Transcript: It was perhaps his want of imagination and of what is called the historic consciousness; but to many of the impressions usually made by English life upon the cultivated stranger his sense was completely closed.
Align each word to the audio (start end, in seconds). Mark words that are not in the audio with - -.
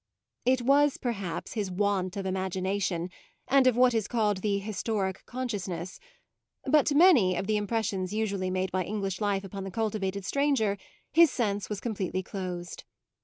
It 0.47 0.63
was 0.63 0.97
perhaps 0.97 1.53
his 1.53 1.69
want 1.69 2.17
of 2.17 2.25
imagination 2.25 3.11
and 3.47 3.67
of 3.67 3.77
what 3.77 3.93
is 3.93 4.07
called 4.07 4.37
the 4.37 4.57
historic 4.57 5.23
consciousness; 5.27 5.99
but 6.65 6.87
to 6.87 6.95
many 6.95 7.35
of 7.35 7.45
the 7.45 7.57
impressions 7.57 8.11
usually 8.11 8.49
made 8.49 8.71
by 8.71 8.83
English 8.83 9.21
life 9.21 9.43
upon 9.43 9.63
the 9.63 9.69
cultivated 9.69 10.25
stranger 10.25 10.79
his 11.11 11.29
sense 11.29 11.69
was 11.69 11.79
completely 11.79 12.23
closed. 12.23 12.83